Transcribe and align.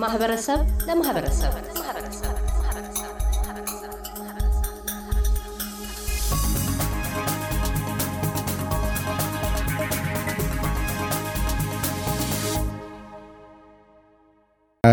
ከማህበረሰብ 0.00 0.60
ለማህበረሰብ 0.86 1.52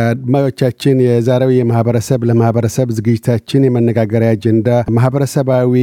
አድማጮቻችን 0.09 0.97
የዛሬው 1.03 1.51
የማህበረሰብ 1.53 2.19
ለማህበረሰብ 2.29 2.87
ዝግጅታችን 2.97 3.65
የመነጋገሪያ 3.67 4.29
አጀንዳ 4.35 4.67
ማህበረሰባዊ 4.97 5.73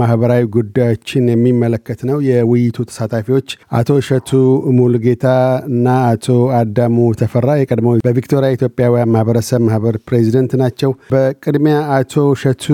ማህበራዊ 0.00 0.42
ጉዳዮችን 0.56 1.24
የሚመለከት 1.32 2.00
ነው። 2.08 2.18
የውይይቱ 2.28 2.86
ተሳታፊዎች 2.90 3.48
አቶ 3.78 3.98
እሸቱ 4.00 4.30
ሙሉጌታ 4.78 5.26
እና 5.70 5.86
አቶ 6.10 6.28
አዳሙ 6.60 6.96
ተፈራ 7.20 7.48
የቀድሞ 7.60 7.88
በቪክቶሪያ 8.06 8.50
ኢትዮጵያውያን 8.56 9.12
ማህበረሰብ 9.14 9.62
ማህበር 9.66 9.96
ፕሬዚደንት 10.08 10.52
ናቸው። 10.62 10.90
በቅድሚያ 11.12 11.76
አቶ 11.96 12.14
እሸቱ 12.34 12.66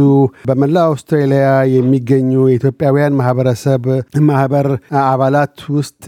በመላ 0.49 0.77
አውስትራሊያ 0.91 1.47
የሚገኙ 1.75 2.31
የኢትዮጵያውያን 2.47 3.19
ማህበረሰብ 3.21 3.85
ማህበር 4.29 4.69
አባላት 5.07 5.45
ውስጥ 5.77 6.05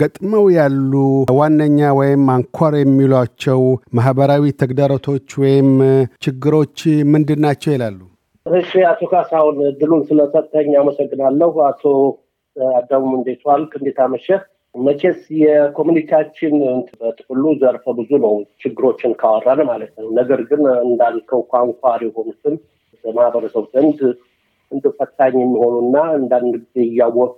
ገጥመው 0.00 0.44
ያሉ 0.56 0.92
ዋነኛ 1.36 1.90
ወይም 1.98 2.24
አንኳር 2.34 2.74
የሚሏቸው 2.78 3.60
ማህበራዊ 3.98 4.39
ተግዳሮቶች 4.60 5.28
ወይም 5.42 5.68
ችግሮች 6.24 6.78
ምንድን 7.12 7.40
ናቸው 7.44 7.70
ይላሉ? 7.74 7.98
እሺ፣ 8.46 8.70
አቶ 8.90 9.00
ካሳሁን 9.10 9.58
እድሉን 9.68 10.02
ስለሰጠኝ 10.08 10.70
አመሰግናለሁ። 10.80 11.52
አቶ 11.66 11.82
አዳሙ 12.76 13.10
እንዴት 13.18 13.42
ዋልክ? 13.48 13.72
እንዴት 13.78 13.98
አመሸህ? 14.04 14.40
መቼስ 14.74 15.20
የኮሚኒቲያችን 15.40 16.52
በጥቅሉ 17.00 17.44
ዘርፈ 17.62 17.84
ብዙ 17.98 18.10
ነው፣ 18.24 18.34
ችግሮችን 18.62 19.12
ካወራን 19.20 19.60
ማለት 19.70 19.92
ነው። 19.98 20.08
ነገር 20.18 20.40
ግን 20.50 20.60
እንዳልከው 20.84 21.40
ኳንኳር 21.52 22.00
የሆኑትን 22.06 22.54
በማህበረሰቡ 23.04 23.64
ዘንድ 23.74 24.00
እንደ 24.72 24.86
ፈታኝ 24.98 25.34
የሚሆኑና 25.40 25.96
አንዳንድ 26.16 26.54
ጊዜ 26.62 26.76
እያወቅ 26.86 27.32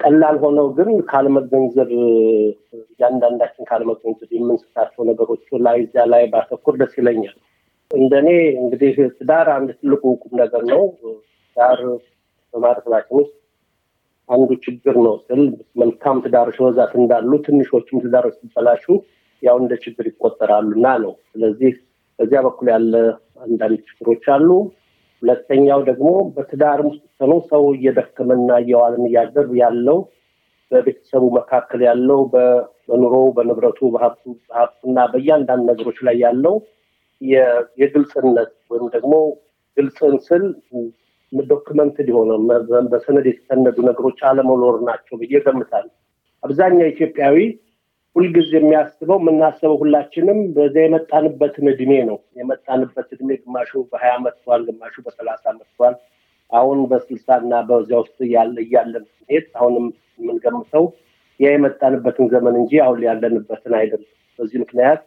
ቀላል 0.00 0.36
ሆነው 0.42 0.66
ግን 0.76 0.88
ካለመገንዘብ 1.10 1.90
እያንዳንዳችን 1.94 3.68
ካለመገንዘብ 3.68 4.30
የምንስታቸው 4.34 5.02
ነገሮች 5.10 5.44
ላይ 5.66 5.78
እዚያ 5.84 6.04
ላይ 6.12 6.24
ባተኩር 6.32 6.76
ደስ 6.80 6.94
ይለኛል። 7.00 7.36
እንደኔ 7.90 8.28
እንግዲህ 8.60 8.94
ትዳር 9.18 9.48
አንድ 9.54 9.70
ትልቁ 9.78 10.02
ቁም 10.22 10.34
ነገር 10.42 10.62
ነው። 10.72 10.82
ትዳር 11.56 11.80
በማህበረሰባችን 12.54 13.18
ውስጥ 13.20 13.34
አንዱ 14.28 14.50
ችግር 14.64 14.96
ነው 15.06 15.14
ስል 15.26 15.42
መልካም 15.80 16.22
ትዳሮች 16.24 16.56
በብዛት 16.60 16.92
እንዳሉ 17.00 17.32
ትንሾችም 17.46 18.02
ትዳሮች 18.04 18.36
ሲበላሹ 18.40 18.84
ያው 19.42 19.56
እንደ 19.62 19.74
ችግር 19.84 20.06
ይቆጠራሉ 20.10 20.70
ነው። 21.04 21.12
ስለዚህ 21.30 21.72
በዚያ 22.18 22.40
በኩል 22.46 22.66
ያለ 22.74 22.94
አንዳንድ 23.44 23.80
ችግሮች 23.88 24.24
አሉ። 24.34 24.48
ሁለተኛው 25.22 25.80
ደግሞ 25.88 26.08
በትዳርም 26.34 26.88
ውስጥ 26.90 27.04
ሆኖ 27.22 27.34
ሰው 27.50 27.64
እየደከመና 27.76 28.50
እየዋልን 28.62 29.04
እያደር 29.08 29.48
ያለው 29.60 29.98
በቤተሰቡ 30.70 31.24
መካከል 31.36 31.80
ያለው 31.88 32.20
በኑሮ 32.32 33.14
በንብረቱ 33.36 33.90
በሀብቱና 33.94 34.98
በእያንዳንድ 35.12 35.64
ነገሮች 35.70 35.98
ላይ 36.06 36.16
ያለው 36.24 36.54
የግልጽነት 37.80 38.52
ወይም 38.72 38.86
ደግሞ 38.94 39.14
ግልጽን 39.76 40.16
ስል 40.26 40.44
documented 41.32 42.08
የሆነ 42.10 42.32
በሰነድ 42.90 43.26
የተሰነዱ 43.28 43.76
ነገሮች 43.88 44.18
አለመኖር 44.28 44.76
ናቸው 44.88 45.14
ብዬ 45.20 45.40
ገምታለሁ። 45.46 45.92
አብዛኛው 46.42 46.88
ኢትዮጵያዊ 46.92 47.36
ሁልጊዜ 48.16 48.50
የሚያስበው 48.56 49.18
የምናስበው 49.20 49.76
ሁላችንም 49.80 50.40
በዚያ 50.56 50.82
የመጣንበትን 50.84 51.66
እድሜ 51.72 51.92
ነው። 52.10 52.18
የመጣንበት 52.38 53.08
እድሜ 53.14 53.30
ግማሹ 53.40 53.72
በሀያ 53.90 54.12
መጥቷል፣ 54.24 54.62
ግማሹ 54.68 54.94
በሰላሳ 55.06 55.44
መጥቷል። 55.56 55.94
አሁን 56.52 56.78
በስልሳ 56.90 57.36
እና 57.42 57.62
በዚያ 57.68 57.98
ውስጥ 58.02 58.18
ያለ 58.34 58.56
እያለን 58.64 59.04
ስንሄድ 59.12 59.46
አሁንም 59.58 59.86
የምንገምተው 60.20 60.84
ያ 61.40 61.52
የመጣንበትን 61.54 62.26
ዘመን 62.34 62.56
እንጂ 62.60 62.72
አሁን 62.84 63.00
ያለንበትን 63.08 63.74
አይደለም። 63.80 64.10
በዚህ 64.38 64.58
ምክንያት 64.64 65.00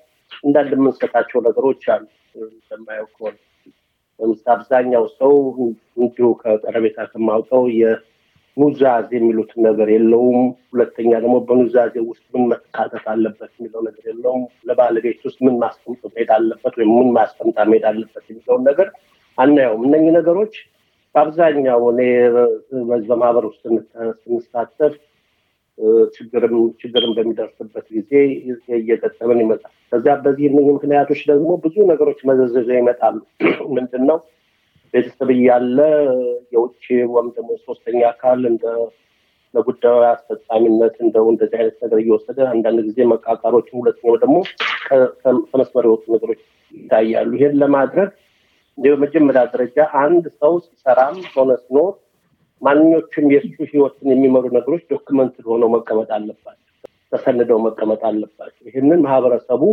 እንዳንድ 0.43 0.71
የምንሰጣቸው 0.75 1.39
ነገሮች 1.47 1.83
አሉ። 1.93 2.05
እንደማየው 2.47 3.07
ከሆነ 3.13 3.35
አብዛኛው 4.53 5.03
ሰው 5.17 5.33
እንዲሁ 5.99 6.27
ከቀረቤታ 6.41 6.99
ከማውቀው 7.11 7.63
ኑዛዜ 8.57 9.09
የሚሉትን 9.17 9.59
ነገር 9.67 9.87
የለውም። 9.93 10.39
ሁለተኛ 10.71 11.11
ደግሞ 11.17 11.35
በኑዛዜ 11.47 11.95
ውስጥ 12.07 12.25
ምን 12.33 12.45
መካተት 12.51 13.05
አለበት 13.11 13.51
የሚለው 13.57 13.81
ነገር 13.87 14.05
የለውም። 14.09 14.43
ለባለቤት 14.67 15.19
ውስጥ 15.27 15.39
ምን 15.45 15.57
ማስቀምጥ 15.63 16.01
መሄድ 16.07 16.31
አለበት 16.37 16.73
ወይም 16.79 16.91
ምን 16.97 17.09
ማስቀምጣ 17.17 17.57
መሄድ 17.71 17.85
አለበት 17.91 18.25
የሚለውን 18.29 18.63
ነገር 18.69 18.89
አናየውም። 19.37 19.83
እነኚህ 19.87 20.13
ነገሮች 20.19 20.55
በአብዛኛው 21.15 21.83
እኔ 21.91 22.01
በማህበር 23.03 23.45
ውስጥ 23.49 23.63
ስንሳተፍ 24.19 24.95
ችግርም 26.77 27.11
በሚደርስበት 27.17 27.85
ጊዜ 27.95 28.11
እየገጠመን 28.77 29.41
ይመጣል። 29.43 29.73
ከዚያ 29.91 30.13
በዚህ 30.23 30.47
ምክንያቶች 30.69 31.21
ደግሞ 31.29 31.49
ብዙ 31.63 31.75
ነገሮች 31.91 32.19
መዘዘዣ 32.29 32.69
ይመጣሉ። 32.79 33.17
ምንድን 33.77 34.03
ነው 34.09 34.17
ቤተሰብ 34.93 35.29
እያለ 35.35 35.77
የውጭ 36.53 36.83
ወይም 37.13 37.27
ደግሞ 37.35 37.49
ሶስተኛ 37.65 37.99
አካል 38.11 38.41
እንደ 38.51 38.63
ለጉዳዩ 39.53 39.99
አስፈጻሚነት 40.07 40.95
እንደው 41.03 41.25
እንደዚህ 41.33 41.57
አይነት 41.59 41.77
ነገር 41.83 41.99
እየወሰደ 42.01 42.39
አንዳንድ 42.51 42.79
ጊዜ 42.87 42.99
መቃቃሮችን፣ 43.11 43.75
ሁለተኛው 43.79 44.15
ደግሞ 44.23 44.37
ከመስመር 45.45 45.85
የወጡ 45.87 46.03
ነገሮች 46.15 46.41
ይታያሉ። 46.73 47.31
ይሄን 47.37 47.55
ለማድረግ 47.61 48.09
እንደ 48.77 48.87
በመጀመሪያ 48.93 49.43
ደረጃ 49.53 49.77
አንድ 50.01 50.25
ሰው 50.41 50.53
ሲሰራም 50.65 51.15
ሆነ 51.35 51.51
ሲኖር 51.63 51.93
ማንኞቹም 52.61 53.25
የእሱ 53.33 53.55
ህይወትን 53.71 54.09
የሚመሩ 54.13 54.45
ነገሮች 54.57 54.83
document 54.93 55.35
ሆነው 55.49 55.69
መቀመጥ 55.75 56.09
አለባቸው፣ 56.17 56.63
ተሰንደው 57.11 57.59
መቀመጥ 57.65 58.01
አለባቸው። 58.09 58.63
ይህንን 58.69 59.01
ማህበረሰቡ 59.05 59.63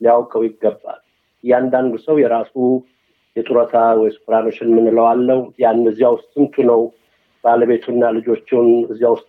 ሊያውቀው 0.00 0.42
ይገባል። 0.46 1.00
እያንዳንዱ 1.44 1.94
ሰው 2.06 2.16
የራሱ 2.22 2.54
የጡረታ 3.36 3.74
ወይ 4.00 4.10
superannuation 4.16 4.70
የምንለው 4.70 5.06
አለው። 5.10 5.40
ያን 5.62 5.80
እዚያ 5.90 6.08
ውስጥ 6.14 6.28
ስንቱ 6.34 6.64
ነው 6.70 6.80
ባለቤቱና 7.44 8.02
ልጆቹን 8.16 8.68
እዚያ 8.92 9.08
ውስጥ 9.14 9.28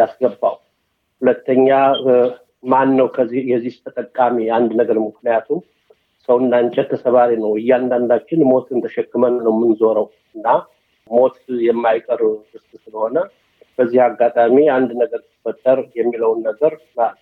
ያስገባው? 0.00 0.56
ሁለተኛ 1.22 1.68
ማን 2.64 2.90
ነው 2.98 3.08
የዚህ 3.50 3.74
ተጠቃሚ? 3.86 4.36
አንድ 4.58 4.70
ነገር 4.80 4.96
ምክንያቱም 5.04 5.60
ሰውና 6.28 6.54
እንጨት 6.64 6.88
ተሰባሪ 6.92 7.30
ነው። 7.42 7.52
እያንዳንዳችን 7.60 8.40
ሞትን 8.50 8.78
ተሸክመን 8.84 9.34
ነው 9.38 9.52
የምንዞረው 9.54 10.06
እና 10.34 10.46
ሞት 11.10 11.36
የማይቀር 11.66 12.20
ርስት 12.48 12.72
ስለሆነ 12.84 13.16
በዚህ 13.78 14.00
አጋጣሚ 14.06 14.56
አንድ 14.76 14.90
ነገር 15.00 15.20
ሲፈጠር 15.28 15.78
የሚለውን 15.98 16.40
ነገር 16.48 16.72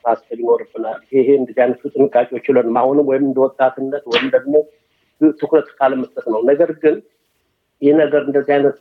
ማሰብ 0.04 0.38
ይኖርብናል። 0.41 1.00
ይሄ 1.14 1.28
እንደዚህ 1.41 1.62
አይነቱ 1.64 1.91
ጥንቃቄዎች 1.94 2.47
ይለን 2.50 2.78
አሁንም 2.82 3.08
ወይም 3.10 3.25
እንደ 3.28 3.38
ወጣትነት 3.44 4.04
ወይም 4.12 4.26
ደግሞ 4.37 4.54
ትኩረት 5.37 5.69
ካለመስጠት 5.78 6.27
ነው። 6.34 6.41
ነገር 6.50 6.71
ግን 6.82 6.97
ይህ 7.82 7.94
ነገር 8.03 8.22
እንደዚህ 8.28 8.53
አይነት 8.56 8.77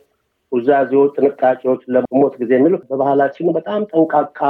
ውዛዜዎች፣ 0.52 1.14
ጥንቃቄዎች 1.18 1.80
ለሞት 1.94 2.34
ጊዜ 2.40 2.50
የሚል 2.58 2.74
በባህላችን 2.82 3.54
በጣም 3.56 3.80
ጠንቃቃ 3.90 4.40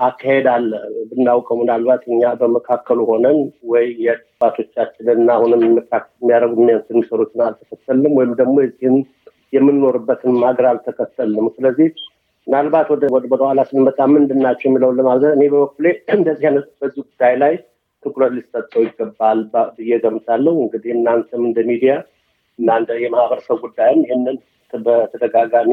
አካሄድ 0.00 0.46
አለ። 0.54 0.70
ብናውቀው 1.10 1.56
ምናልባት 1.60 2.02
እኛ 2.08 2.32
በመካከሉ 2.40 2.98
ሆነን 3.10 3.38
ወይ 3.70 3.86
የአባቶቻችንና 4.06 5.28
አሁንም 5.36 5.62
የሚያደርጉ 5.66 6.56
የሚሰሩትን 6.90 7.42
አልተከተልንም 7.46 8.16
ወይም 8.18 8.32
ደግሞ 8.40 8.56
የዚህን 8.64 8.98
የምንኖርበትን 9.52 10.36
ሀገር 10.44 10.66
አልተከተልንም። 10.72 11.48
ስለዚህ 11.56 11.88
ምናልባት 12.46 12.88
ወደ 12.94 13.04
ወደኋላ 13.30 13.60
ስንመጣ 13.70 14.00
ምንድን 14.12 14.40
ናቸው 14.44 14.66
የሚለውን 14.68 14.98
ለማዘን 14.98 15.32
እኔ 15.36 15.44
በበኩሌ 15.52 15.86
እንደዚህ 16.18 16.46
አይነት 16.50 16.66
በዚህ 16.80 17.00
ጉዳይ 17.04 17.34
ላይ 17.42 17.54
ትኩረት 18.06 18.32
ሊሰጠው 18.36 18.82
ይገባል 18.84 19.38
ብዬ 19.76 19.92
ገምታለሁ። 20.02 20.54
እንግዲህ 20.62 20.90
እናንተም 20.96 21.44
እንደ 21.48 21.60
ሚዲያ 21.70 21.94
እና 22.58 22.68
የማህበረሰብ 23.04 23.56
ጉዳይም 23.64 24.02
ይህንን 24.06 24.36
በተደጋጋሚ 24.72 25.72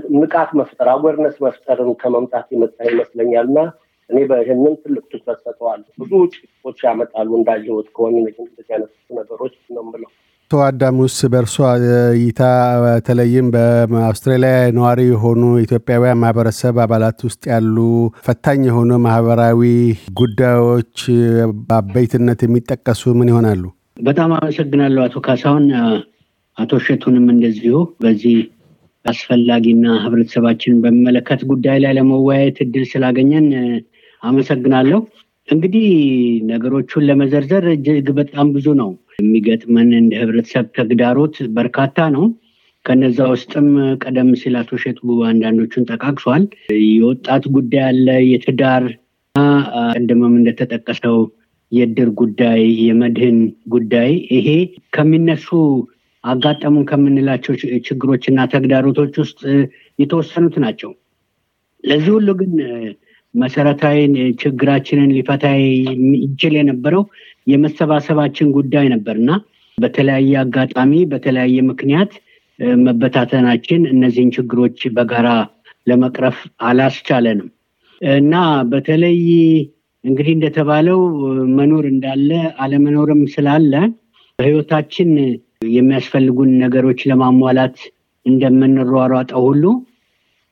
ንቃት 0.00 0.50
መፍጠር 0.58 0.88
አዌርነስ 0.92 1.36
መፍጠርን 1.44 1.90
ከመምጣት 2.02 2.48
የመጣ 2.54 2.76
ይመስለኛል 2.90 3.46
እና 3.50 3.60
እኔ 4.10 4.18
በይህንን 4.28 4.74
ትልቅ 4.82 5.04
ትኩረት 5.12 5.40
ሰጠዋለሁ። 5.46 5.88
ብዙ 6.00 6.12
ጭቆች 6.34 6.78
ያመጣሉ 6.86 7.30
እንዳየሁት 7.38 7.88
ከሆነ 7.96 8.14
እንደዚህ 8.22 8.70
አይነት 8.70 8.90
ነገሮች 9.18 9.54
ነው 9.70 9.82
የምለው። 9.84 10.10
አቶ 10.50 10.58
አዳሙስ 10.66 11.14
በእርሶ 11.32 11.56
እይታ 12.12 12.42
በተለይም 12.82 13.46
በአውስትራሊያ 13.54 14.52
ነዋሪ 14.76 15.00
የሆኑ 15.06 15.42
ኢትዮጵያውያን 15.62 16.20
ማህበረሰብ 16.22 16.76
አባላት 16.84 17.18
ውስጥ 17.26 17.42
ያሉ 17.50 17.76
ፈታኝ 18.26 18.62
የሆኑ 18.68 18.98
ማህበራዊ 19.06 19.60
ጉዳዮች 20.20 20.94
በአበይትነት 21.62 22.42
የሚጠቀሱ 22.46 23.12
ምን 23.18 23.30
ይሆናሉ? 23.32 23.62
በጣም 24.00 24.32
አመሰግናለሁ 24.36 25.02
አቶ 25.04 25.20
ካሳሁን። 25.26 25.66
አቶ 26.58 26.70
እሸቱንም 26.80 27.26
እንደዚሁ 27.34 27.74
በዚህ 28.00 28.38
አስፈላጊና 29.04 29.84
ህብረተሰባችንን 30.04 30.80
በሚመለከት 30.84 31.42
ጉዳይ 31.52 31.78
ላይ 31.84 31.94
ለመወያየት 31.98 32.60
እድል 32.66 32.86
ስላገኘን 32.92 33.48
አመሰግናለሁ። 34.22 35.00
እንግዲህ 35.48 35.86
ነገሮቹን 36.50 37.06
ለመዘርዘር 37.08 37.66
እጅግ 37.74 38.08
በጣም 38.18 38.48
ብዙ 38.56 38.68
ነው። 38.80 38.90
የሚገጥመን 39.18 39.88
እንደ 39.98 40.12
ህብረተሰብ 40.20 40.66
ተግዳሮት 40.76 41.36
በርካታ 41.56 42.06
ነው። 42.14 42.24
ከነዛ 42.84 43.18
ውስጥም 43.32 43.66
ቀደም 44.02 44.28
ሲል 44.40 44.54
አቶ 44.60 44.70
ሸቱ 44.82 44.98
አንዳንዶቹን 45.30 45.88
ጠቃቅሷል። 45.90 46.44
የወጣት 46.90 47.44
ጉዳይ 47.56 47.82
አለ፣ 47.88 48.06
የትዳር 48.28 48.84
ቅድምም 49.92 50.34
እንደተጠቀሰው 50.38 51.18
የእድር 51.72 52.10
ጉዳይ፣ 52.20 52.62
የመድህን 52.86 53.38
ጉዳይ 53.74 54.10
ይሄ 54.36 54.48
ከሚነሱ 54.94 55.48
አጋጠሙን 56.24 56.86
ከምንላቸው 56.90 57.54
ችግሮች 57.88 58.24
እና 58.30 58.46
ተግዳሮቶች 58.54 59.14
ውስጥ 59.22 59.40
የተወሰኑት 59.98 60.56
ናቸው። 60.64 60.90
ለዚህ 61.84 62.10
ሁሉ 62.16 62.28
ግን 62.40 62.54
መሰረታዊ 63.34 63.98
ችግራችንን 64.42 65.12
ሊፈታ 65.16 65.46
ይችል 66.22 66.54
የነበረው 66.58 67.02
የመሰባሰባችን 67.46 68.48
ጉዳይ 68.56 68.86
ነበር 68.94 69.16
እና 69.22 69.30
በተለያየ 69.78 70.32
አጋጣሚ 70.42 70.92
በተለያየ 71.10 71.58
ምክንያት 71.68 72.12
መበታተናችን 72.80 73.82
እነዚህን 73.92 74.32
ችግሮች 74.36 74.78
በጋራ 74.96 75.28
ለመቅረፍ 75.86 76.38
አላስቻለንም። 76.62 77.48
እና 78.00 78.34
በተለይ 78.70 79.18
እንግዲህ 80.04 80.32
እንደተባለው 80.34 81.00
መኖር 81.58 81.84
እንዳለ 81.92 82.30
አለመኖርም 82.58 83.22
ስላለ 83.34 83.72
በህይወታችን 84.38 85.08
የሚያስፈልጉን 85.72 86.50
ነገሮች 86.64 87.00
ለማሟላት 87.10 87.78
እንደምንሯሯጠው 88.26 89.42
ሁሉ 89.48 89.64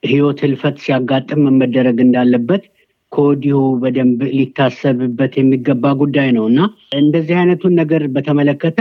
ህይወት 0.03 0.39
ህልፈት 0.45 0.77
ሲያጋጥም 0.85 1.43
መደረግ 1.61 1.99
እንዳለበት 2.05 2.65
ከወዲሁ 3.13 3.59
በደንብ 3.83 4.21
ሊታሰብበት 4.37 5.35
የሚገባ 5.39 5.93
ጉዳይ 6.01 6.29
ነው። 6.37 6.45
እና 6.51 6.61
እንደዚህ 6.99 7.37
አይነቱን 7.41 7.75
ነገር 7.81 8.03
በተመለከተ 8.15 8.81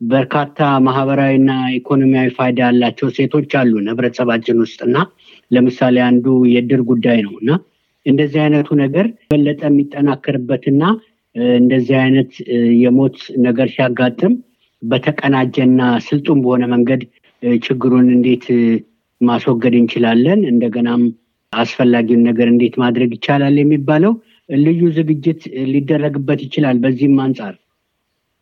በርካታ 0.00 0.58
ማህበራዊና 0.86 1.50
ኢኮኖሚያዊ 1.78 2.28
ፋይዳ 2.36 2.58
ያላቸው 2.66 3.08
ሴቶች 3.16 3.52
አሉን 3.60 3.88
ህብረተሰባችን 3.92 4.60
ውስጥ። 4.64 4.80
እና 4.88 4.98
ለምሳሌ 5.50 5.96
አንዱ 6.08 6.26
የእድር 6.52 6.82
ጉዳይ 6.90 7.18
ነው። 7.26 7.34
እና 7.42 7.50
እንደዚህ 8.06 8.40
አይነቱ 8.44 8.68
ነገር 8.82 9.06
በለጠ 9.30 9.60
የሚጠናከርበትና 9.68 10.82
እንደዚህ 11.56 11.96
አይነት 12.02 12.30
የሞት 12.82 13.16
ነገር 13.46 13.68
ሲያጋጥም 13.74 14.34
በተቀናጀና 14.82 15.80
ስልጡን 16.06 16.38
በሆነ 16.44 16.64
መንገድ 16.74 17.02
ችግሩን 17.62 18.06
እንዴት 18.14 18.46
ማስወገድ 19.20 19.74
እንችላለን፣ 19.78 20.40
እንደገናም 20.50 21.02
አስፈላጊውን 21.52 22.22
ነገር 22.28 22.48
እንዴት 22.50 22.74
ማድረግ 22.82 23.10
ይቻላል 23.16 23.56
የሚባለው 23.58 24.12
ልዩ 24.48 24.80
ዝግጅት 24.96 25.40
ሊደረግበት 25.72 26.40
ይችላል። 26.46 26.76
በዚህም 26.82 27.16
አንጻር 27.24 27.54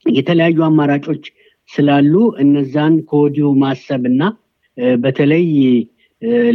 የተለያዩ 0.07 0.59
አማራጮች 0.67 1.25
ስላሉ 1.71 2.13
እነዛን 2.43 2.95
ከወዲሁ 3.09 3.47
ማሰብ 3.63 4.03
እና 4.11 4.23
በተለይ 5.01 5.47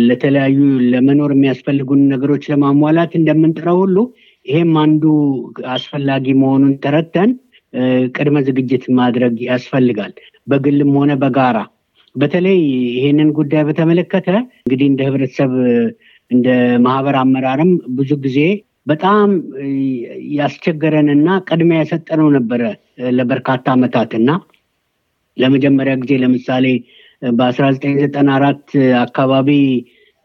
ለተለያዩ 0.02 0.60
ለመኖር 0.92 1.32
የሚያስፈልጉን 1.36 2.02
ነገሮች 2.14 2.44
ለማሟላት 2.52 3.12
እንደምንጥረው 3.20 3.78
ሁሉ 3.84 3.98
ይሄም 4.46 4.74
አንዱ 4.84 5.04
አስፈላጊ 5.74 6.26
መሆኑን 6.42 6.74
ተረተን 6.84 7.32
ቅድመ 8.16 8.38
ዝግጅት 8.48 8.86
ማድረግ 9.00 9.36
ያስፈልጋል። 9.50 10.14
በግልም 10.48 10.92
ሆነ 11.00 11.12
በጋራ 11.22 11.58
በተለይ 12.16 12.58
ይሄንን 12.96 13.30
ጉዳይ 13.38 13.64
በተመለከተ 13.64 14.30
እንግዲህ 14.64 14.88
እንደ 14.88 15.02
ህብረተሰብ 15.08 15.52
እንደ 16.32 16.48
ማህበር 16.86 17.16
አመራርም 17.22 17.72
ብዙ 17.98 18.12
ጊዜ 18.26 18.40
በጣም 18.88 19.30
ያስቸገረንና 20.38 21.30
ቅድሚያ 21.48 21.80
የሰጠነው 21.82 22.30
ነበረ 22.30 22.62
ለበርካታ 23.18 23.66
ዓመታት 23.76 24.12
እና 24.20 24.30
ለመጀመሪያ 25.38 25.94
ጊዜ 26.02 26.14
ለምሳሌ 26.24 26.66
በ1994 27.22 28.72
አካባቢ 29.04 29.50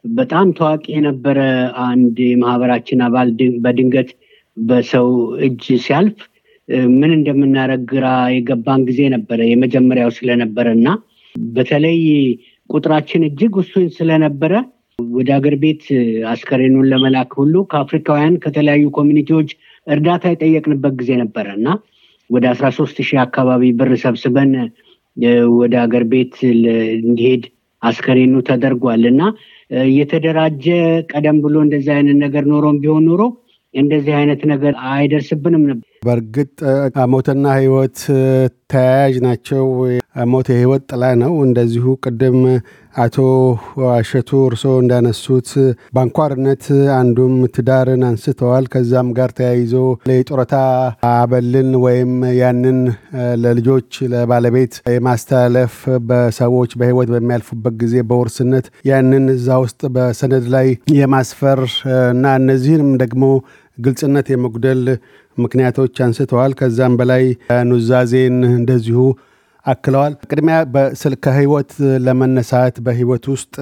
በጣም 0.05 0.49
ታዋቂ 0.59 0.85
የነበረ 0.95 1.39
አንድ 1.87 2.17
የማህበራችን 2.27 3.03
አባል 3.07 3.29
በድንገት 3.65 4.11
በሰው 4.57 5.09
እጅ 5.47 5.65
ሲያልፍ 5.85 6.19
ምን 6.95 7.11
እንደምናደርግ 7.17 7.83
ግራ 7.93 8.07
የገባን 8.37 8.81
ጊዜ 8.89 9.01
ነበረ 9.15 9.41
የመጀመሪያው 9.51 10.11
ስለነበረ 10.19 10.69
እና 10.79 10.89
በተለይ 11.57 11.99
ቁጥራችን 12.71 13.27
እጅግ 13.29 13.53
ውሱን 13.61 13.87
ስለነበረ 13.97 14.53
ወደ 14.99 15.29
ሀገር 15.37 15.55
ቤት 15.63 15.83
አስከሬኑን 16.31 16.89
ለመላክ 16.93 17.33
ሁሉ 17.41 17.55
ከአፍሪካውያን 17.73 18.37
ከተለያዩ 18.45 18.85
ኮሚኒቲዎች 18.99 19.51
እርዳታ 19.87 20.25
የጠየቅንበት 20.31 20.95
ጊዜ 21.01 21.11
ነበረ 21.23 21.47
እና 21.59 21.69
ወደ 22.31 22.45
አስራ 22.53 22.67
ሶስት 22.79 22.97
ሺህ 23.09 23.19
አካባቢ 23.25 23.63
ብር 23.81 23.93
ሰብስበን 24.05 24.53
ወደ 25.57 25.75
ሀገር 25.85 26.05
ቤት 26.13 26.35
እንዲሄድ 27.01 27.45
አስከሬኑ 27.83 28.35
ተደርጓል 28.49 29.03
እና 29.13 29.23
የተደራጀ 29.93 30.65
ቀደም 31.13 31.39
ብሎ 31.45 31.57
እንደዚህ 31.67 31.93
አይነት 31.97 32.19
ነገር 32.25 32.45
ኖሮም 32.53 32.79
ቢሆን 32.83 33.05
ኖሮ 33.11 33.23
እንደዚህ 33.75 34.15
አይነት 34.21 34.43
ነገር 34.53 34.75
አይደርስብንም 34.91 35.65
ነበር። 35.71 35.87
በእርግጥ 36.07 36.51
ሞትና 37.13 37.45
ህይወት 37.59 37.99
ተያያዥ 38.71 39.15
ናቸው። 39.25 39.65
ሞት 40.31 40.47
የህይወት 40.53 40.85
ጥላ 40.91 41.05
ነው። 41.21 41.33
እንደዚሁ 41.45 41.87
ቅድም 42.05 42.39
አቶ 42.97 43.17
አሸቱ 43.91 44.31
እርሶ 44.47 44.65
እንዳነሱት 44.83 45.49
በአንኳርነት 45.95 46.65
አንዱም 46.97 47.35
ትዳርን 47.57 48.03
አንስተዋል። 48.09 48.65
ከዛም 48.73 49.09
ጋር 49.19 49.31
ተያይዞ 49.39 49.75
የጡረታ 50.11 50.55
አበልን 51.11 51.71
ወይም 51.85 52.13
ያንን 52.39 52.79
ለልጆች 53.43 53.91
ለባለቤት 54.13 54.75
የማስተላለፍ 54.95 55.77
በሰዎች 56.09 56.73
በህይወት 56.81 57.11
በሚያልፉበት 57.15 57.77
ጊዜ 57.83 57.97
በውርስነት 58.11 58.69
ያንን 58.91 59.27
እዛ 59.37 59.59
ውስጥ 59.65 59.83
በሰነድ 59.97 60.49
ላይ 60.57 60.69
የማስፈር 61.01 61.63
እና 62.11 62.35
እነዚህንም 62.41 62.91
ደግሞ 63.05 63.23
ግልጽነት 63.79 64.27
የመጉደል 64.33 64.83
ምክንያቶች 65.37 65.95
አንስተዋል። 66.05 66.53
ከዛም 66.61 66.95
በላይ 67.01 67.25
ኑዛዜን 67.71 68.37
እንደዚሁ 68.53 69.01
አክለዋል። 69.67 70.13
ቅድሚያ 70.31 70.57
ከህይወት 71.27 71.73
ለመነሳት 72.07 72.77
በህይወት 72.87 73.25
ውስጥ 73.33 73.55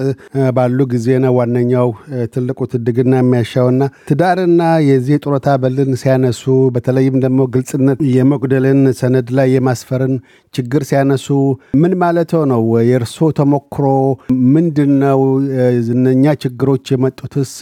ባሉ 0.57 0.79
ጊዜ 0.93 1.07
ነው 1.23 1.33
ዋነኛው 1.37 1.89
ትልቁ 2.33 2.59
ትድግና 2.73 3.13
የሚያሻውና 3.19 3.81
ትዳርና 4.09 4.61
የዚህ 4.89 5.17
ጡረታ 5.25 5.47
በልን 5.63 5.91
ሲያነሱ 6.01 6.43
በተለይም 6.75 7.17
ደግሞ 7.25 7.41
ግልጽነት 7.55 7.99
የመጉደልን 8.15 8.81
ሰነድ 8.99 9.29
ላይ 9.37 9.49
የማስፈርን 9.55 10.13
ችግር 10.53 10.81
ሲያነሱ 10.89 11.27
ምን 11.81 11.93
ማለት 12.03 12.31
ነው? 12.51 12.61
የእርሶ 12.89 13.29
ተሞክሮ 13.39 13.85
ምንድን 14.55 14.91
ነው? 15.03 15.21
እነኛ 15.95 16.35
ችግሮች 16.43 16.85
የመጡትስ 16.93 17.53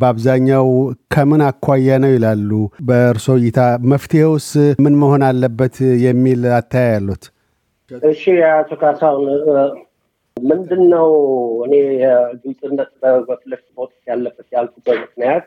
በአብዛኛው 0.00 0.68
ከምን 1.14 1.42
አኳያ 1.48 1.98
ነው 2.04 2.12
ይላሉ? 2.14 2.50
በእርሶ 2.88 3.36
እይታ 3.40 3.60
መፍትሄውስ 3.92 4.48
ምን 4.84 4.96
መሆን 5.02 5.24
አለበት 5.28 5.76
የሚል 6.06 6.40
አተያይ 6.58 6.88
ያሉት? 6.94 7.24
እሺ 7.90 8.22
አቶ 8.50 8.70
ካሳሁን 8.80 9.28
ምንድን 10.36 10.82
ነው 10.90 11.08
እኔ 11.66 11.74
ግልጽነት 12.42 12.90
ለፊት 13.50 13.68
መውጣት 13.78 14.02
ያለበት 14.06 14.48
ያልኩበት 14.52 14.98
ምክንያት? 15.04 15.44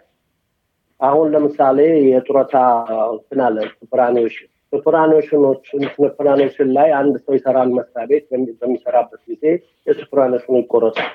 አሁን 1.00 1.28
ለምሳሌ 1.34 1.78
የጡረታ 2.10 2.56
superannuation 3.76 4.50
superannuation 4.74 5.49
ኖችን 5.49 5.82
superannuation 5.96 6.70
ላይ 6.78 6.90
አንድ 7.00 7.16
ሰው 7.24 7.34
ይሰራል 7.38 7.70
መስሪያ 7.78 8.04
ቤት 8.12 8.26
በሚሰራበት 8.62 9.22
ጊዜ 9.30 9.44
የ 9.88 9.95
superannuation 9.95 10.48
ኑ 10.48 10.56
ይቆረጣል። 10.62 11.12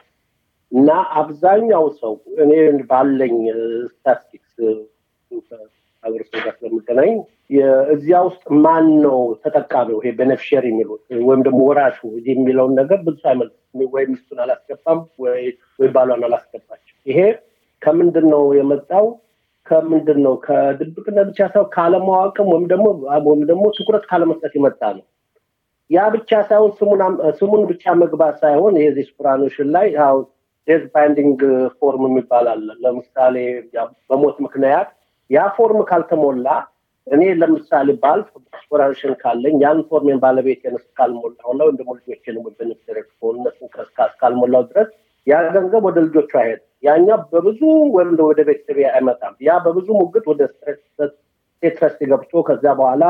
እና 0.72 0.88
አብዛኛው 1.20 1.84
ሰው 2.00 2.14
እኔ 2.44 2.52
ባለኝ 2.90 3.36
ስታቲስቲክስ 3.92 4.54
ማህበረሰብ 6.06 6.40
ጋር 6.44 6.54
ስለምገናኝ 6.58 7.12
እዚያ 7.94 8.16
ውስጥ 8.26 8.42
ማን 8.64 8.86
ነው 9.04 9.18
ተጠቃሚው 9.44 9.98
ይሄ 10.00 10.12
beneficiary 10.18 10.64
የሚሉት 10.72 11.02
ወይም 11.28 11.42
ደግሞ 11.46 11.60
ወራሹ 11.68 11.98
የሚለውን 12.28 12.72
ነገር 12.80 12.98
ብዙ 13.06 13.20
አይመልስም። 13.24 13.62
ወይ 13.94 14.04
ሚስቱን 14.10 14.38
አላስገባም 14.44 15.00
ወይ 15.22 15.40
ባሏን 15.90 16.22
አላስገባቸው። 16.28 16.94
ይሄ 17.06 17.18
ከምንድን 17.82 18.26
ነው 18.34 18.44
የመጣው? 18.58 19.06
ከምንድን 19.66 20.18
ነው 20.26 20.34
ከድብቅነት 20.44 21.26
ብቻ 21.30 21.40
ሳይሆን 21.52 21.68
ካለማወቅም 21.72 22.48
ወይም 22.52 22.66
ደግሞ 22.72 22.86
ወይም 23.26 23.42
ደግሞ 23.50 23.64
ትኩረት 23.78 24.04
ካለመስጠት 24.10 24.52
የመጣ 24.56 24.82
ነው። 24.96 25.04
ያ 25.90 26.04
ብቻ 26.14 26.30
ሳይሆን 26.48 26.70
ስሙን 27.38 27.62
ብቻ 27.70 27.94
መግባት 28.02 28.36
ሳይሆን 28.42 28.74
የዚህ 28.82 29.04
superannuation 29.10 29.68
ላይ 29.76 29.88
death 30.68 30.84
binding 30.94 31.40
form 31.78 32.04
የሚባል 32.08 32.46
አለ። 32.52 32.68
ለምሳሌ 32.84 33.36
በሞት 34.08 34.36
ምክንያት 34.46 34.88
ያ 35.30 35.44
form 35.56 35.80
ካልተሞላ 35.88 36.48
እኔ 37.06 37.22
ለምሳሌ 37.40 37.88
ባልፍ 38.02 38.28
superannuation 38.40 39.12
ካለኝ 39.20 39.56
ያን 39.64 39.80
form 39.88 40.02
ኤን 40.02 40.18
ባለቤቴን 40.22 40.76
እስካልሞላው 40.78 41.50
እና 41.52 41.60
ወይም 41.66 41.76
ደግሞ 41.80 41.92
ልጆችን 41.98 42.38
ከሆኑ 43.10 43.34
እነሱን 43.38 43.68
እስካልሞላው 44.06 44.62
ድረስ 44.70 44.88
ያ 45.26 45.36
ገንዘብ 45.54 45.84
ወደ 45.88 45.98
ልጆቹ 46.06 46.30
አይሄድም። 46.40 46.64
ያኛ 46.86 47.08
በብዙ 47.30 47.60
ወይም 47.94 48.10
ወደ 48.28 48.40
ቤተሰብ 48.48 48.78
አይመጣም። 48.90 49.34
ያ 49.46 49.54
በብዙ 49.64 49.88
ሙግት 50.00 50.24
ወደ 50.32 50.42
state 50.52 50.80
trust 51.74 52.00
ገብቶ 52.10 52.42
ከዚያ 52.48 52.72
በኋላ 52.80 53.04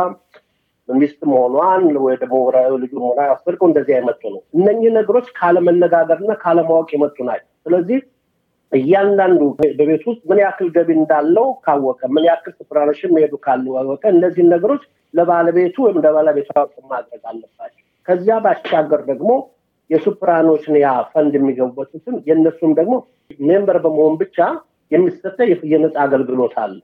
ሚስት 0.89 1.21
መሆኗን 1.31 1.85
ወይ 2.05 2.15
ደግሞ 2.21 2.37
ልጁ 2.83 2.93
መሆኗ 3.03 3.19
ያስፈልገው 3.31 3.67
እንደዚህ 3.69 3.95
የመጡ 3.97 4.23
ነው። 4.35 4.43
እነኚህ 4.57 4.91
ነገሮች 4.99 5.27
ካለመነጋገርና 5.39 6.33
ካለማወቅ 6.43 6.89
የመጡ 6.95 7.17
ናቸው። 7.29 7.51
ስለዚህ 7.65 7.99
እያንዳንዱ 8.77 9.41
በቤት 9.79 10.05
ውስጥ 10.09 10.23
ምን 10.31 10.39
ያክል 10.43 10.69
ገቢ 10.77 10.91
እንዳለው 10.99 11.47
ካወቀ፣ 11.65 12.01
ምን 12.15 12.25
ያክል 12.29 12.53
superannuation 12.59 13.13
መሄዱ 13.17 13.35
ካወቀ 13.47 14.03
እነዚህን 14.15 14.49
ነገሮች 14.55 14.83
ለባለቤቱ 15.15 15.77
ወይም 15.87 15.99
ለባለቤቷ 16.05 16.51
ማድረግ 16.93 17.23
አለባቸው። 17.31 17.85
ከዚያ 18.09 18.37
ባሻገር 18.45 19.01
ደግሞ 19.11 19.31
የ 19.91 20.04
super 20.04 20.36
ኖችን 20.36 20.75
ያ 20.83 20.91
ፈንድ 21.13 21.33
የሚገቡበትን 21.39 22.17
የእነሱም 22.29 22.73
ደግሞ 22.79 22.95
member 23.41 23.79
በመሆን 23.85 24.15
ብቻ 24.23 24.39
የሚሰጠ 24.93 25.39
የነፃ 25.73 25.95
አገልግሎት 26.05 26.55
አለ። 26.65 26.75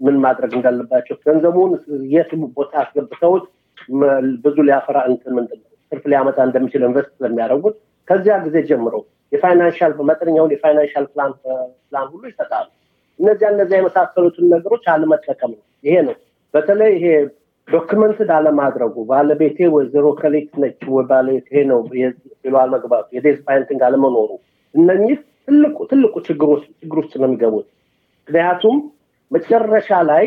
ምን 0.00 0.16
ማድረግ 0.24 0.52
እንዳለባቸው 0.58 1.16
ገንዘቡን 1.26 1.72
የት 2.14 2.30
ቦታ 2.56 2.72
አስገብተውት 2.82 3.44
ብዙ 4.44 4.56
ሊያፈራ 4.68 4.98
እንትን 5.10 5.32
ምንድን 5.36 5.58
ነው 5.60 5.68
ትርፍ 5.92 6.04
ሊያመጣ 6.10 6.38
እንደሚችል 6.46 6.82
invest 6.88 7.10
ስለሚያደርጉት 7.16 7.76
ከዚያ 8.08 8.34
ጊዜ 8.44 8.56
ጀምሮ 8.70 8.94
የ 9.32 9.43
financial 9.43 9.92
መጠነኛውን 10.08 10.52
የ 10.54 10.63
financial 10.63 11.04
plan 11.12 11.32
ሁሉ 12.12 12.22
ይሰጣሉ። 12.30 12.66
እነዚያ 13.18 13.48
እነዚያ 13.54 13.76
የመሳሰሉትን 13.80 14.46
ነገሮች 14.54 14.84
አለመጠቀም 14.92 15.52
ነው። 15.52 15.62
ይሄ 15.84 15.94
ነው 16.08 16.16
በተለይ 16.54 16.92
ይሄ 16.96 17.06
documented 17.68 18.30
አለማድረጉ 18.36 18.94
ባለቤቴ 19.10 19.68
ወይዘሮ 19.74 20.06
ከሌት 20.20 20.52
ነች 20.62 20.80
ባለቤቴ 21.10 21.50
ነው 21.70 21.78
ብሎ 22.44 22.54
አለመግባቱ 22.62 23.06
የ 23.16 23.22
death 23.22 23.38
አለመኖሩ 23.88 24.30
እነኚህ 24.74 25.18
ትልቁ 25.46 25.78
ትልቁ 25.90 26.14
ችግር 26.26 26.48
ውስጥ 26.96 27.12
ነው 27.20 27.26
የሚገቡት። 27.28 27.66
ምክንያቱም 28.28 28.76
መጨረሻ 29.30 29.90
ላይ 30.10 30.24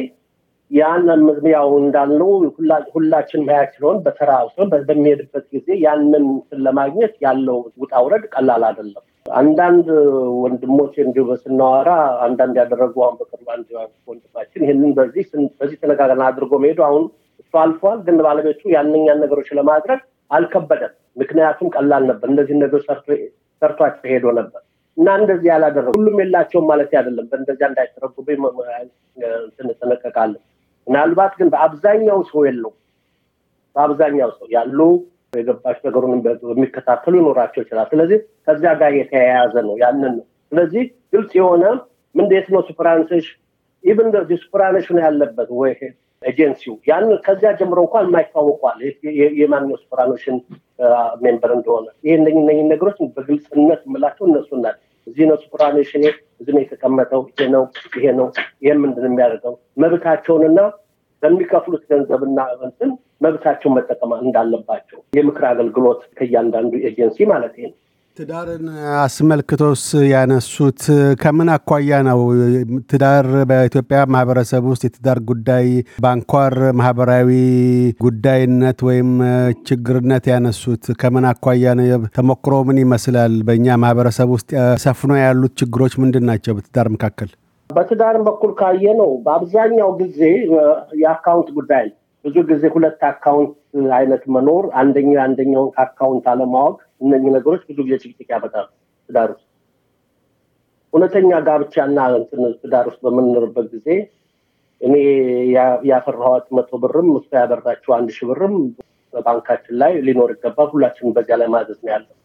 ያን 0.71 1.03
ያው 1.51 1.69
እንዳልነው 1.79 2.29
ሁላችን 2.95 3.41
ማያት 3.47 3.69
ሲሆን 3.75 3.97
በተራ 4.05 4.31
በሚሄድበት 4.87 5.45
ጊዜ 5.55 5.67
ያንን 5.83 6.25
ለማግኘት 6.65 7.13
ያለው 7.25 7.59
ውጣ 7.81 7.93
ውረድ 8.05 8.25
ቀላል 8.33 8.63
አይደለም። 8.69 9.03
አንዳንድ 9.35 9.87
ወንድሞች 10.41 10.95
እንዲሁ 11.03 11.35
ስናወራ 11.43 11.91
አንዳንድ 12.25 12.55
ያደረጉ 12.61 12.95
አሁን 13.05 13.15
በቅርቡ 13.21 13.47
አንድ 13.55 13.69
ወንድማችን 14.09 14.63
ይህንን 14.65 14.91
በዚህ 14.97 15.25
በዚህ 15.59 15.77
ተነጋገርን 15.83 16.23
አድርጎ 16.27 16.53
መሄዱ 16.63 16.79
አሁን 16.89 17.05
እሱ 17.41 17.53
አልፏል፣ 17.63 17.97
ግን 18.07 18.17
ባለቤቱ 18.21 18.61
ያንኛን 18.75 19.21
ነገሮች 19.23 19.49
ለማድረግ 19.59 20.01
አልከበደም። 20.31 20.93
ምክንያቱም 21.21 21.67
ቀላል 21.75 22.03
ነበር። 22.11 22.27
እነዚህ 22.33 22.55
ነገሮች 22.57 22.85
ሰርቷቸው 23.61 24.07
ሄዶ 24.11 24.25
ነበር 24.39 24.61
እና 24.97 25.07
እንደዚህ 25.19 25.47
ያላደረጉ 25.51 25.93
ሁሉም 25.97 26.17
የላቸውም 26.21 26.67
ማለት 26.71 26.91
አይደለም። 26.99 27.25
በእንደዚያ 27.31 27.67
እንዳይተረጉብኝ 27.71 28.41
እንጠነቀቃለን። 29.63 30.43
ምናልባት 30.87 31.33
ግን 31.39 31.47
በአብዛኛው 31.53 32.19
ሰው 32.29 32.41
የለው 32.47 32.71
በአብዛኛው 33.75 34.29
ሰው 34.37 34.47
ያሉ 34.55 34.79
የገባች 35.33 35.77
ነገሩን 35.85 36.13
የሚከታተሉ 36.51 37.13
ይኖራቸው 37.19 37.61
ይችላል። 37.63 37.87
ስለዚህ 37.91 38.17
ከዚያ 38.45 38.71
ጋር 38.81 38.91
የተያያዘ 38.99 39.55
ነው። 39.67 39.75
ያንን 39.81 40.13
ነው። 40.17 40.25
ስለዚህ 40.51 40.83
ግልጽ 41.13 41.31
የሆነ 41.39 41.63
እንዴት 42.15 42.47
ነው 42.53 42.61
ሱፕራንስሽ 42.67 43.25
ኢቭን 43.83 44.07
ሱፕራንሽን 44.43 44.97
ያለበት 45.05 45.49
ወይ 45.59 45.73
ኤጀንሲው 46.21 46.75
ያን 46.87 47.07
ከዚያ 47.25 47.49
ጀምሮ 47.59 47.79
እንኳን 47.85 48.05
የማይታወቋል 48.07 48.79
የማንኛው 49.39 49.77
ሱፕራኖሽን 49.81 50.37
ሜምበር 51.23 51.51
እንደሆነ 51.57 51.87
ይህ 52.05 52.13
እነኝህ 52.19 52.63
ነገሮች 52.71 52.97
በግልጽነት 53.17 53.81
የምላቸው 53.87 54.25
እነሱ 54.29 54.49
ናቸው። 54.59 54.84
እዚህ 55.07 55.25
ነው 55.29 55.37
ሱፕራኔሽን 55.43 56.03
እዚህ 56.39 56.51
ነው 56.55 56.61
የተቀመጠው፣ 56.63 57.21
ይሄ 57.31 57.47
ነው 57.53 57.63
ይሄ 57.97 58.05
ነው 58.19 58.27
ይሄ 58.63 58.73
ምንድን 58.83 59.07
የሚያደርገው 59.09 59.53
መብታቸውንና 59.83 60.59
በሚከፍሉት 61.23 61.83
ገንዘብና 61.91 62.39
እንትን 62.65 62.89
መብታቸውን 63.21 63.75
መጠቀም 63.77 64.11
እንዳለባቸው 64.19 64.99
የምክር 65.17 65.45
አገልግሎት 65.51 66.01
ከእያንዳንዱ 66.17 66.73
ኤጀንሲ 66.89 67.27
ማለት 67.31 67.53
ነው። 67.63 67.71
ትዳርን 68.17 68.67
አስመልክቶስ 68.99 69.81
ያነሱት 70.11 70.81
ከምን 71.21 71.49
አኳያ 71.55 71.97
ነው? 72.07 72.19
ትዳር 72.91 73.27
በኢትዮጵያ 73.49 73.99
ማህበረሰብ 74.13 74.63
ውስጥ 74.71 74.83
የትዳር 74.87 75.19
ጉዳይ 75.29 75.65
በአንኳር 76.03 76.53
ማህበራዊ 76.79 77.29
ጉዳይነት 78.01 78.79
ወይም 78.87 79.09
ችግርነት 79.67 80.27
ያነሱት 80.33 80.85
ከምን 81.01 81.27
አኳያ 81.31 81.73
ነው? 81.79 82.05
ተሞክሮ 82.17 82.61
ምን 82.69 82.79
ይመስላል? 82.83 83.35
በእኛ 83.43 83.75
ማህበረሰብ 83.83 84.31
ውስጥ 84.35 84.49
ሰፍኖ 84.85 85.11
ያሉት 85.23 85.55
ችግሮች 85.61 85.95
ምንድን 86.03 86.25
ናቸው? 86.31 86.55
በትዳር 86.59 86.89
መካከል 86.95 87.31
በትዳር 87.69 88.15
በኩል 88.25 88.51
ካየ 88.57 88.83
ነው 88.99 89.11
በአብዛኛው 89.25 89.91
ጊዜ 90.01 90.19
የ 91.01 91.12
account 91.12 91.51
ጉዳይ 91.57 91.87
ብዙ 92.25 92.35
ጊዜ 92.49 92.63
ሁለት 92.75 93.01
account 93.09 93.55
አይነት 93.95 94.23
መኖር፣ 94.35 94.65
አንደኛው 94.79 95.15
የአንደኛውን 95.15 95.69
ከ 95.75 95.86
account 95.86 96.25
አለማወቅ 96.31 96.75
እነኚህ 97.03 97.31
ነገሮች 97.35 97.61
ብዙ 97.69 97.77
ጊዜ 97.87 97.95
ጭቅጭቅ 98.03 98.27
ያመጣሉ 98.33 98.67
ትዳር 99.09 99.29
ውስጥ። 99.33 99.45
እውነተኛ 100.93 101.31
ጋብቻና 101.47 101.97
ትዳር 102.61 102.85
ውስጥ 102.89 103.01
በምንኖርበት 103.05 103.67
ጊዜ 103.75 103.87
እኔ 104.81 104.93
ያፈራኋት 105.89 106.45
መቶ 106.57 106.71
ብርም 106.83 107.09
እሷ 107.19 107.29
ያፈራችው 107.41 107.91
አንድ 107.97 108.09
ሺህ 108.15 108.27
ብርም 108.31 108.55
በባንካችን 109.13 109.77
ላይ 109.81 109.93
ሊኖር 110.07 110.29
ይገባል። 110.35 110.69
ሁላችንም 110.73 111.13
በዚያ 111.17 111.35
ላይ 111.41 111.49
ማዘዝ 111.53 111.79
ነው 111.83 111.91
ያለው። 111.93 112.15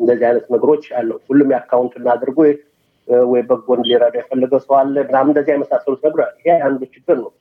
እንደዚህ 0.00 0.26
አይነት 0.28 0.46
ነገሮች 0.54 0.84
አለው። 1.00 1.18
ሁሉም 1.28 1.50
የ 1.54 1.63
account 1.63 1.94
እናድርጎ 2.00 2.38
ወይ 3.28 3.42
በጎን 3.48 3.80
ሊረዳ 3.88 4.14
የፈለገ 4.20 4.54
ሰው 4.64 4.74
አለ 4.78 4.94
ምናምን 5.08 5.30
እንደዚህ 5.32 5.52
የመሳሰሉት 5.54 6.02
ነገሮች 6.06 6.36
ይሄ 6.40 6.54
አንዱ 6.66 6.80
ችግር 6.94 7.16
ነው። 7.24 7.32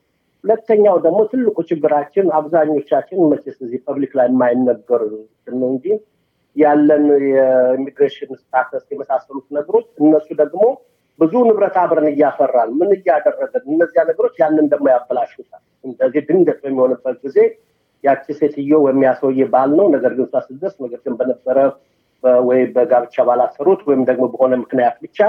ሁለተኛው 0.43 0.95
ደግሞ 1.03 1.19
ትልቁ 1.31 1.57
ችግራችን 1.69 2.25
አብዛኞቻችን 2.37 3.19
መቼስ 3.29 3.57
እዚህ 3.65 3.79
public 3.85 4.13
ላይ 4.19 4.27
የማይነገር 4.31 5.03
ነው 5.53 5.69
እንጂ 5.69 5.85
ያለን 6.55 7.05
የ 7.27 7.43
immigration 7.43 8.31
status 8.41 8.83
የመሳሰሉት 8.91 9.45
ነገሮች 9.57 9.87
እነሱ 10.01 10.27
ደግሞ 10.41 10.63
ብዙ 11.19 11.33
ንብረት 11.47 11.75
አብረን 11.81 12.07
እያፈራን 12.11 12.69
ምን 12.79 12.89
እያደረገን 12.97 13.63
እነዚያ 13.71 14.03
ነገሮች 14.09 14.35
ያንን 14.41 14.67
ደግሞ 14.73 14.85
ያበላሹታል። 14.93 15.61
እንደዚህ 15.83 16.21
ድንገት 16.29 16.59
በሚሆንበት 16.63 17.17
ጊዜ 17.25 17.37
ያቺ 18.03 18.25
ሴትዮ 18.39 18.79
ወይም 18.85 19.01
ያሰውዬ 19.05 19.43
ባል 19.53 19.71
ነው፣ 19.79 19.85
ነገር 19.95 20.11
ግን 20.17 20.25
እሷ 20.27 20.37
ስትደርስ 20.45 20.75
ነገር 20.83 20.99
ግን 21.05 21.13
በነበረ 21.19 21.57
ወይ 22.47 22.61
በጋብቻ 22.75 23.15
ባላሰሩት 23.27 23.81
ወይም 23.87 24.01
ደግሞ 24.09 24.23
በሆነ 24.33 24.53
ምክንያት 24.63 24.95
ብቻ 25.05 25.19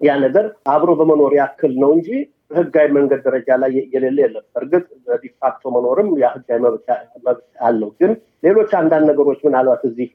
ያ 0.00 0.12
ነገር 0.24 0.44
አብሮ 0.72 0.90
በመኖር 0.98 1.32
ያክል 1.40 1.72
ነው 1.82 1.90
እንጂ 1.96 2.08
ህጋዊ 2.50 2.86
መንገድ 2.96 3.20
ደረጃ 3.26 3.48
ላይ 3.62 3.72
የሌለ 3.94 4.18
የለም። 4.24 4.44
እርግጥ 4.58 4.84
ዲፋክቶ 5.22 5.70
መኖርም 5.74 6.08
ህጋዊ 6.36 6.58
መብት 6.66 6.86
አለው። 7.66 7.90
ግን 8.00 8.12
ሌሎች 8.44 8.70
አንዳንድ 8.80 9.06
ነገሮች 9.10 9.40
ምናልባት 9.46 9.82
እዚህ 9.88 10.08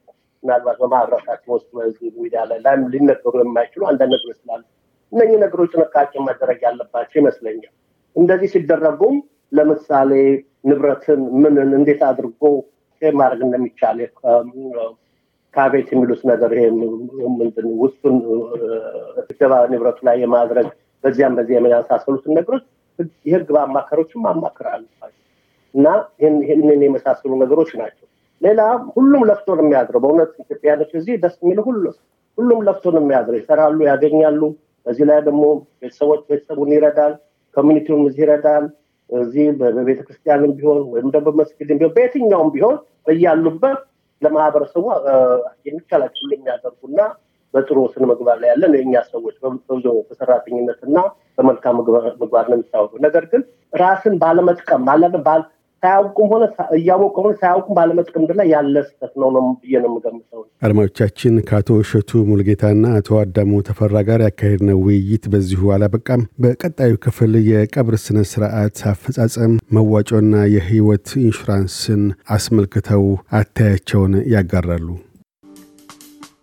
ምናልባት 0.44 0.78
በማህበረሰባችን 0.82 1.52
ውስጥ 1.56 1.70
በዚህ 1.78 2.08
ሚዲያ 2.18 2.42
ላይ 2.50 2.58
ላይም 2.66 2.82
ሊነገሩ 2.94 3.44
የማይችሉ 3.44 3.82
አንዳንድ 3.92 4.14
ነገሮች 4.16 4.38
ስላሉ 4.42 4.64
እነኚህ 5.12 5.38
ነገሮች 5.44 5.72
ጥንቃቄ 5.76 6.14
መደረግ 6.28 6.60
ያለባቸው 6.68 7.18
ይመስለኛል። 7.22 7.74
እንደዚህ 8.16 8.50
ሲደረጉም 8.54 9.16
ለምሳሌ 9.52 10.12
ንብረትን 10.70 11.22
ምንን 11.44 11.70
እንዴት 11.80 12.02
አድርጎ 12.10 12.42
ማድረግ 13.02 13.42
እንደሚቻል 13.46 13.98
ካቤት 15.54 15.88
የሚሉት 15.94 16.22
ነገር 16.30 16.52
ይሄ 16.56 16.66
ምንድን 17.34 17.68
ውስጡን 17.82 18.16
ገባ 19.40 19.54
ንብረቱ 19.72 20.00
ላይ 20.08 20.16
የማድረግ 20.24 20.68
በዚያም 21.04 21.36
በዚህ 21.38 21.54
የመሳሰሉትን 21.58 22.34
ነገሮች 22.38 22.64
የህግ 23.28 23.50
አማካሪዎችም 23.64 24.24
ማማከር 24.26 24.68
አለባቸው 24.72 25.20
እና 25.74 25.88
ይህንን 26.44 26.82
የመሳሰሉ 26.86 27.32
ነገሮች 27.44 27.72
ናቸው። 27.80 28.08
ሌላ 28.42 28.62
ሁሉም 28.96 29.22
ለፍቶ 29.30 29.48
ነው 29.58 29.64
የሚያድረው። 29.66 30.02
በእውነት 30.04 30.32
ኢትዮጵያኖች 30.44 30.92
እዚህ 31.00 31.16
ደስ 31.24 31.36
የሚል 31.44 31.60
ሁሉ 31.68 31.84
ሁሉም 32.38 32.60
ለፍቶ 32.68 32.86
ነው 32.96 33.02
የሚያድረው። 33.04 33.38
ይሰራሉ፣ 33.42 33.80
ያገኛሉ። 33.90 34.42
በዚህ 34.86 35.06
ላይ 35.10 35.20
ደግሞ 35.28 35.44
ቤተሰቦች 35.82 36.22
ቤተሰቡን 36.30 36.72
ይረዳል፣ 36.76 37.14
ኮሚኒቲውን 37.56 38.04
እዚህ 38.08 38.24
ይረዳል። 38.26 38.66
እዚህ 39.10 39.46
በቤተክርስቲያንም 39.60 40.52
ቢሆን 40.58 40.80
ወይም 40.94 41.08
ደግሞ 41.16 41.28
በመስጊድም 41.30 41.80
ቢሆን 41.80 41.94
በየትኛውም 41.98 42.50
ቢሆን 42.56 42.78
በያሉበት 43.08 43.80
ለማህበረሰቡ 44.22 44.84
የሚቻላቸው 45.68 46.26
የሚያደርጉና 46.34 47.00
በጥሩ 47.54 47.80
ስነ 47.94 48.04
ምግባር 48.12 48.38
ላይ 48.42 48.50
ያለን 48.52 48.76
የእኛ 48.78 48.96
ሰዎች 49.12 49.36
በብዙ 49.44 49.86
በሰራተኝነትና 50.10 50.98
በመልካም 51.38 51.78
ምግባር 51.80 52.46
ነው 52.50 52.58
የሚታወቁ። 52.58 52.94
ነገር 53.06 53.26
ግን 53.32 53.44
ራስን 53.74 54.16
ባለመጥቀም 54.24 54.86
ሳያውቁም 55.84 56.28
ሆነ 56.32 56.44
እያወቁ 56.78 57.16
ሆነ 57.20 57.32
ሳያውቁም 57.40 57.76
ባለመጥቀም 57.78 58.26
ላይ 58.40 58.48
ያለ 58.54 58.76
ስህተት 58.88 59.14
ነው 59.22 59.30
ነው 59.36 59.44
ብዬ 59.62 59.74
ነው 59.84 59.90
የምገምተው። 59.92 60.42
አድማጮቻችን 60.64 61.36
ከአቶ 61.50 61.80
እሸቱ 61.82 62.22
ሙልጌታና 62.30 62.94
አቶ 63.00 63.20
አዳሙ 63.22 63.62
ተፈራ 63.70 64.04
ጋር 64.10 64.22
ያካሄድነው 64.26 64.80
ውይይት 64.86 65.26
በዚሁ 65.34 65.72
አላበቃም። 65.76 66.28
በቀጣዩ 66.44 66.94
ክፍል 67.06 67.34
የቀብር 67.52 67.98
ስነ 68.06 68.20
ስርዓት 68.32 68.80
አፈጻጸም፣ 68.94 69.56
መዋጮና 69.78 70.44
የህይወት 70.56 71.10
ኢንሹራንስን 71.24 72.04
አስመልክተው 72.38 73.06
አተያያቸውን 73.40 74.16
ያጋራሉ። 74.36 74.88